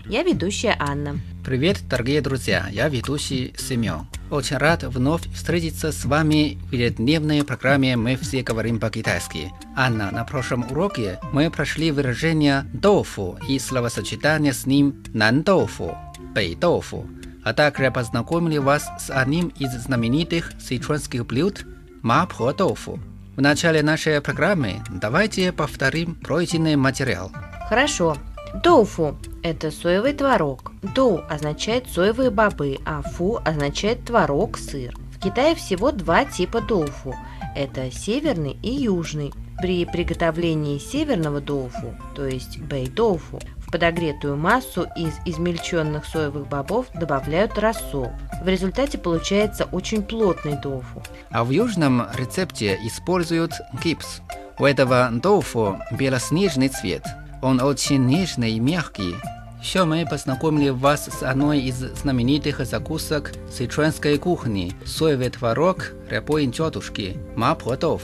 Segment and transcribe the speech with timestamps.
[0.09, 1.17] я ведущая Анна.
[1.45, 4.07] Привет, дорогие друзья, я ведущий Семен.
[4.29, 9.53] Очень рад вновь встретиться с вами в ежедневной программе «Мы все говорим по-китайски».
[9.77, 15.97] Анна, на прошлом уроке мы прошли выражение «доуфу» и словосочетание с ним «нандоуфу»,
[16.33, 17.07] «бэйдоуфу»,
[17.45, 21.65] а также познакомили вас с одним из знаменитых сычуанских блюд
[22.03, 22.99] «мапхо-доуфу».
[23.37, 27.31] В начале нашей программы давайте повторим пройденный материал.
[27.67, 28.15] Хорошо.
[28.63, 30.71] Доуфу– это соевый творог.
[30.95, 34.93] Доу означает соевые бобы, а фу означает творог, сыр.
[35.11, 37.15] В Китае всего два типа доуфу.
[37.55, 39.33] Это северный и южный.
[39.57, 47.57] При приготовлении северного доуфу, то есть бэй-доуфу, в подогретую массу из измельченных соевых бобов добавляют
[47.57, 48.09] рассол.
[48.43, 51.01] В результате получается очень плотный доуфу.
[51.31, 54.21] А в южном рецепте используют гипс.
[54.59, 57.05] У этого доуфу белоснежный цвет.
[57.45, 59.15] Он очень нежный и мягкий.
[59.61, 67.19] Еще мы познакомили вас с одной из знаменитых закусок сычуанской кухни– соевый творог рябой тетушки–
[67.35, 68.01] ма-подов.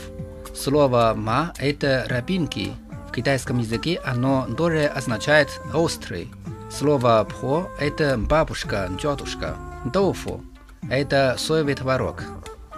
[0.56, 2.72] Слово «ма»– это рябинки.
[3.09, 6.30] В китайском языке оно тоже означает «острый».
[6.70, 9.55] Слово «пхо»– это бабушка, тетушка.
[9.86, 10.44] Доуфу–
[10.88, 12.23] это соевый творог.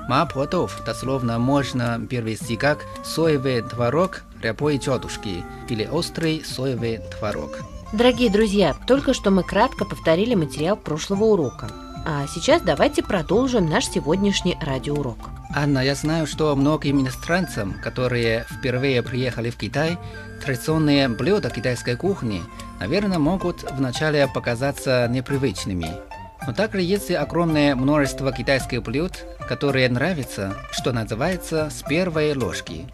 [0.08, 7.60] Мапотов дословно можно перевести как соевый творог рябой тетушки или острый соевый творог.
[7.94, 11.70] Дорогие друзья, только что мы кратко повторили материал прошлого урока.
[12.06, 15.18] А сейчас давайте продолжим наш сегодняшний радиоурок.
[15.56, 19.98] Анна, я знаю, что многим иностранцам, которые впервые приехали в Китай,
[20.44, 22.42] традиционные блюда китайской кухни,
[22.80, 25.88] наверное, могут вначале показаться непривычными.
[26.46, 32.86] Но также есть и огромное множество китайских блюд, которые нравятся, что называется, с первой ложки.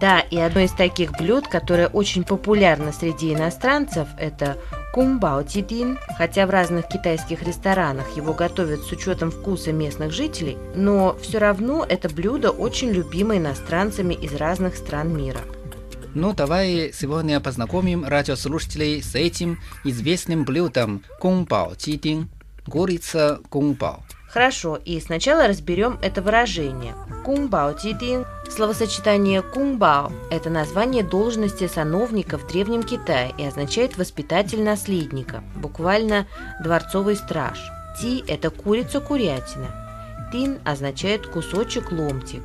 [0.00, 4.56] Да, и одно из таких блюд, которое очень популярно среди иностранцев, это
[4.92, 5.98] кумбао тидин.
[6.16, 11.86] Хотя в разных китайских ресторанах его готовят с учетом вкуса местных жителей, но все равно
[11.88, 15.40] это блюдо очень любимо иностранцами из разных стран мира.
[16.14, 22.28] Ну, давай сегодня познакомим радиослушателей с этим известным блюдом кунбао чидин,
[22.68, 24.02] курица кунбао.
[24.32, 26.94] Хорошо, и сначала разберем это выражение.
[27.22, 28.24] Кунбао тидин.
[28.50, 36.26] Словосочетание кунбао– это название должности сановника в Древнем Китае и означает воспитатель наследника, буквально
[36.62, 37.58] дворцовый страж.
[38.00, 39.68] Ти– это курица-курятина.
[40.32, 42.42] Тин означает кусочек-ломтик.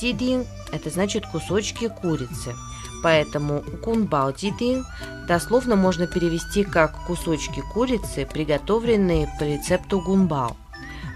[0.00, 2.54] Тидин– это значит кусочки курицы.
[3.02, 4.84] Поэтому кунбао тидин
[5.28, 10.56] дословно можно перевести как кусочки курицы, приготовленные по рецепту гунбао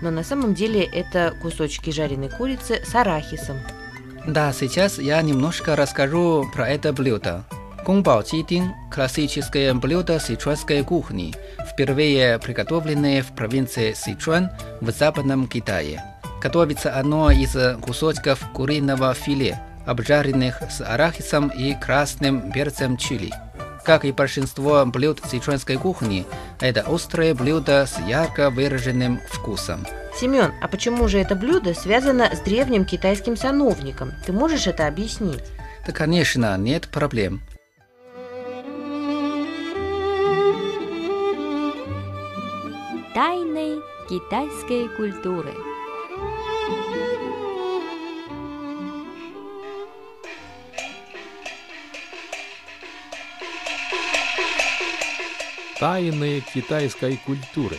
[0.00, 3.58] но на самом деле это кусочки жареной курицы с арахисом.
[4.26, 7.44] Да, сейчас я немножко расскажу про это блюдо.
[7.84, 11.34] Кунбао чидин– классическое блюдо сычуанской кухни,
[11.72, 14.50] впервые приготовленное в провинции Сычуан
[14.82, 16.04] в Западном Китае.
[16.42, 23.32] Готовится оно из кусочков куриного филе, обжаренных с арахисом и красным перцем чили.
[23.84, 26.26] Как и большинство блюд сычуанской кухни,
[26.60, 29.86] это острое блюдо с ярко выраженным вкусом.
[30.14, 34.12] Семен, а почему же это блюдо связано с древним китайским сановником?
[34.26, 35.44] Ты можешь это объяснить?
[35.86, 37.41] Да, конечно, нет проблем.
[43.15, 45.69] Тайны китайской культуры.
[55.80, 57.78] Тайны китайской культуры.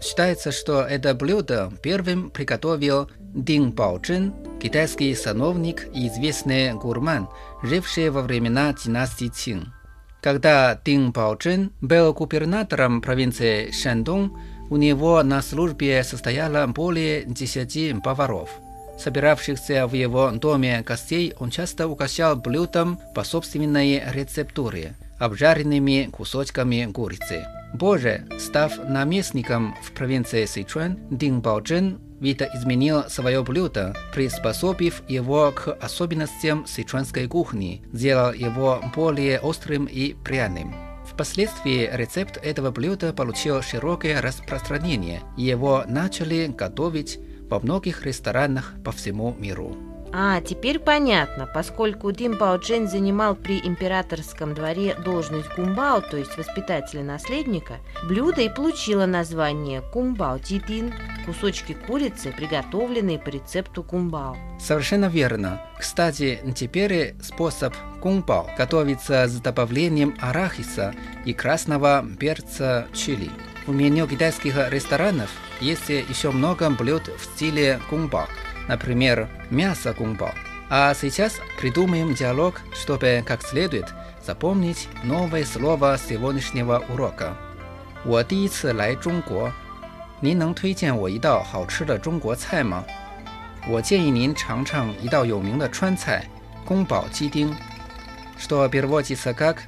[0.00, 7.28] Считается, что это блюдо первым приготовил Дин Баочжэн, китайский сановник и известный гурман,
[7.62, 9.74] живший во времена династии Цин.
[10.22, 14.34] Когда Дин Баочжэн был губернатором провинции Шандун,
[14.70, 18.50] У него на службе состояло более десяти поваров.
[18.98, 27.46] Собиравшихся в его доме гостей он часто угощал блюдом по собственной рецептуре, обжаренными кусочками курицы.
[27.78, 36.66] Позже, став наместником в провинции Сычуан, Дин Баоджен видоизменил свое блюдо, приспособив его к особенностям
[36.66, 40.74] сычуанской кухни, сделал его более острым и пряным.
[41.06, 47.18] Впоследствии рецепт этого блюда получил широкое распространение, его начали готовить
[47.48, 49.76] во многих ресторанах по всему миру.
[50.12, 56.36] А, теперь понятно, поскольку Дин Бао Джен занимал при императорском дворе должность кумбао, то есть
[56.36, 57.76] воспитателя наследника,
[58.08, 60.94] блюдо и получило название кумбао тидин,
[61.26, 64.36] кусочки курицы, приготовленные по рецепту кумбао.
[64.58, 65.60] Совершенно верно.
[65.78, 73.30] Кстати, теперь способ кумбао готовится с добавлением арахиса и красного перца чили.
[73.67, 75.29] В меню китайских ресторанов
[75.59, 78.27] есть еще много блюд в стиле кумбао
[78.67, 80.33] например, мясо гумбо.
[80.69, 83.93] А сейчас придумаем диалог, чтобы как следует
[84.25, 87.35] запомнить новое слово сегодняшнего урока.
[88.05, 89.51] 我第一次来中国，
[90.19, 92.83] 您能推荐我一道好吃的中国菜吗？
[93.67, 96.25] 我建议您尝尝一道有名的川菜——
[96.65, 97.55] 宫保鸡丁。
[98.37, 99.63] Что переводится как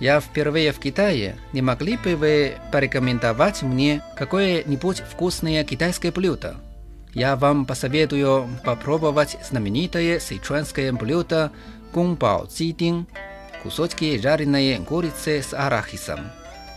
[0.00, 1.36] «Я впервые в Китае.
[1.52, 6.56] Не могли бы вы порекомендовать мне какое-нибудь вкусное китайское блюдо?»
[7.14, 11.52] я вам посоветую попробовать знаменитое сычуанское блюдо
[11.92, 16.20] гунбао цидин – кусочки жареной курицы с арахисом.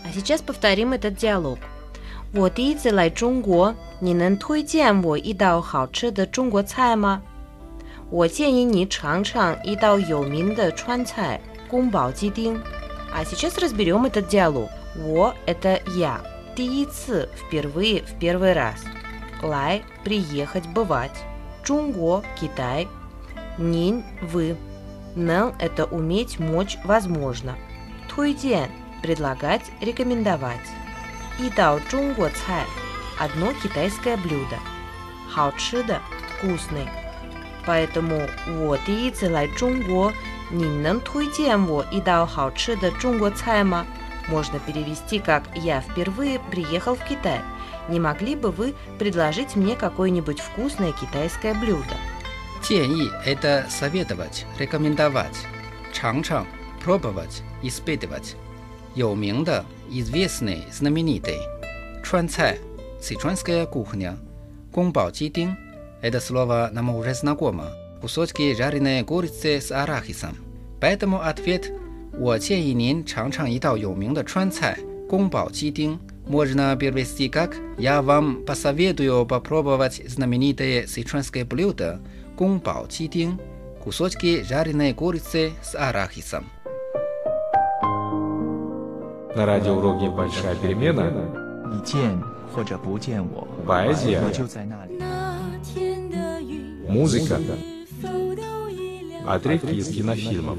[0.05, 1.57] А сейчас повторим этот диалог.
[2.33, 7.23] 我第一次来中国，你能推荐我一道好吃的中国菜吗？
[8.11, 12.61] 我建议你尝尝一道有名的川菜–宫保鸡丁。
[13.14, 14.70] а сейчас разберем этот диалог.
[14.96, 16.20] Во– это я.
[16.56, 16.86] Ти–
[17.46, 18.84] впервые, в первый раз.
[19.42, 21.16] Лай– приехать, бывать.
[21.64, 22.88] Чунго– Китай.
[23.58, 24.56] Нин– вы.
[25.14, 27.56] Нел– это уметь, мочь, возможно.
[28.08, 28.70] Туйден–
[29.02, 30.66] предлагать, рекомендовать.
[31.38, 32.66] И дао чунго цай–
[33.20, 34.58] одно китайское блюдо.
[35.34, 36.88] Хао– вкусный.
[37.66, 40.12] Поэтому вот и цилай чунго
[40.51, 43.85] –你能推荐我一道好吃的中国菜吗？
[44.29, 47.41] можно перевести как «Я впервые приехал в Китай».
[47.89, 51.95] Не могли бы вы предложить мне какое-нибудь вкусное китайское блюдо?
[52.61, 55.45] 建议 – это советовать, рекомендовать.
[55.93, 58.35] 尝尝 – пробовать, испытывать.
[58.95, 61.39] 有名的 – известный, знаменитый.
[62.03, 64.17] 川菜 – сычуанская кухня.
[64.73, 67.71] 宫保鸡丁 – это слово нам уже знакомо.
[68.01, 70.35] Кусочки жареной курицы с арахисом.
[70.79, 71.71] Поэтому ответ
[72.17, 74.77] 我建议您尝尝一道有名的川菜——
[75.09, 75.99] 宫保鸡丁。
[76.27, 85.73] Можно перевести как «Я вам посоветую попробовать знаменитое сычуанское блюдо – кунбао чидин – кусочки жареной курицы с
[85.73, 86.43] арахисом».
[89.35, 91.09] На радиоуроке «Большая перемена»
[91.71, 92.21] 你见
[92.53, 94.99] 或者不见我， поэзия, 我就在那里。
[96.89, 97.39] музыка,
[99.26, 100.58] отрывки из кинофильмов.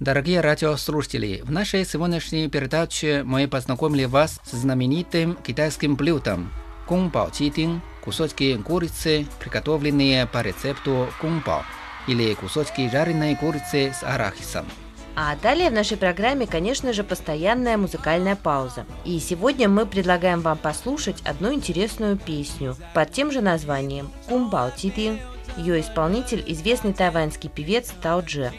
[0.00, 6.50] Дорогие радиослушатели, в нашей сегодняшней передаче мы познакомили вас с знаменитым китайским блюдом–
[6.86, 11.62] кунбао чидин– кусочки курицы, приготовленные по рецепту кунбао,
[12.06, 14.66] или кусочки жареной курицы с арахисом.
[15.17, 18.85] А далее в нашей программе, конечно же, постоянная музыкальная пауза.
[19.05, 25.19] И сегодня мы предлагаем вам послушать одну интересную песню под тем же названием «Кумбао Тидин».
[25.57, 28.51] Ее исполнитель – известный тайваньский певец Тао Дже.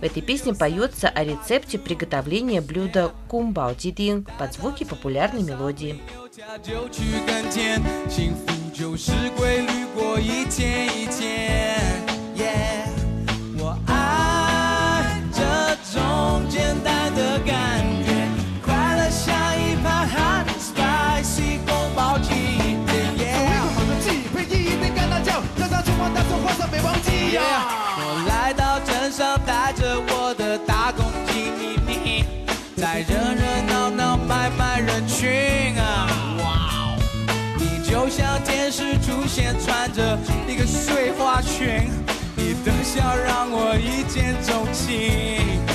[0.00, 6.00] В этой песне поется о рецепте приготовления блюда кумбао тидин под звуки популярной мелодии.
[6.62, 11.78] 就去跟前，幸福就是规律过一天一天。
[12.36, 12.85] Yeah，
[17.17, 18.13] 的感觉，
[18.63, 22.93] 快乐像一盘 hot spicy 宫保鸡丁。
[23.73, 27.41] 好的鸡配一杯干辣椒，让它充满大葱花生别忘记呀。
[27.97, 32.23] 我来到镇上，带着我的大公鸡咪咪，
[32.77, 36.07] 在热热闹闹买卖人群啊。
[36.37, 36.99] 哇哦，
[37.57, 40.15] 你就像天使出现，穿着
[40.47, 41.89] 一个碎花裙，
[42.35, 45.65] 你的笑让我一见钟情。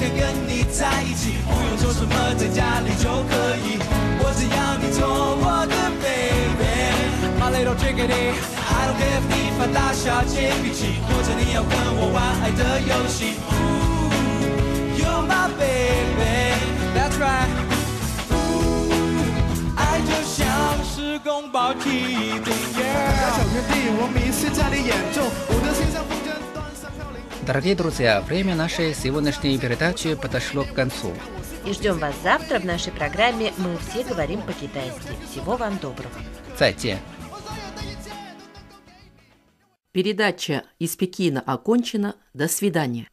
[0.00, 0.10] 想。
[0.16, 3.78] 跟你在一起，不用做什么，在家里就可以。
[4.22, 13.36] 我只要你做我的 baby，My little chickadee，I don't care if 你发大小姐脾气，或者你要跟我玩爱的游戏。
[13.50, 14.08] Ooh,
[14.96, 17.48] You're my baby，That's right。
[19.76, 20.38] 爱就像
[20.84, 23.36] 是宫保鸡丁，yeah。
[23.36, 25.28] 小天地，我迷失在你眼中，
[27.50, 31.12] Дорогие друзья, время нашей сегодняшней передачи подошло к концу.
[31.66, 35.08] И ждем вас завтра в нашей программе «Мы все говорим по-китайски».
[35.28, 36.14] Всего вам доброго.
[36.56, 37.00] 再见。
[39.90, 42.14] Передача из Пекина окончена.
[42.34, 43.08] До свидания.